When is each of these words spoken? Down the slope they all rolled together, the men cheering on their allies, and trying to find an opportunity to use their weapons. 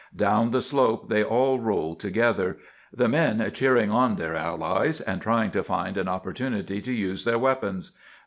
Down 0.15 0.49
the 0.49 0.63
slope 0.63 1.09
they 1.09 1.23
all 1.23 1.59
rolled 1.59 1.99
together, 1.99 2.57
the 2.91 3.07
men 3.07 3.51
cheering 3.53 3.91
on 3.91 4.15
their 4.15 4.35
allies, 4.35 4.99
and 4.99 5.21
trying 5.21 5.51
to 5.51 5.61
find 5.63 5.95
an 5.95 6.07
opportunity 6.07 6.81
to 6.81 6.91
use 6.91 7.23
their 7.23 7.37
weapons. 7.37 7.91